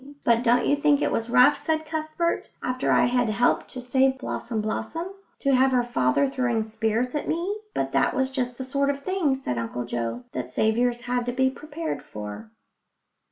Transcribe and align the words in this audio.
"But 0.23 0.43
don't 0.43 0.65
you 0.65 0.75
think 0.75 0.99
it 0.99 1.11
was 1.11 1.29
rough," 1.29 1.55
said 1.59 1.85
Cuthbert, 1.85 2.49
"after 2.63 2.91
I 2.91 3.05
had 3.05 3.29
helped 3.29 3.67
to 3.67 3.83
save 3.83 4.17
Blossom 4.17 4.59
blossom, 4.59 5.09
to 5.41 5.53
have 5.53 5.69
her 5.73 5.83
father 5.83 6.27
throwing 6.27 6.63
spears 6.63 7.13
at 7.13 7.27
me?" 7.27 7.59
But 7.75 7.91
that 7.91 8.15
was 8.15 8.31
just 8.31 8.57
the 8.57 8.63
sort 8.63 8.89
of 8.89 9.01
thing, 9.03 9.35
said 9.35 9.59
Uncle 9.59 9.85
Joe, 9.85 10.23
that 10.31 10.49
saviours 10.49 11.01
had 11.01 11.27
to 11.27 11.31
be 11.31 11.51
prepared 11.51 12.01
for. 12.01 12.49